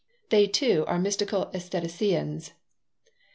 [0.29, 2.53] They too are mystical aestheticians.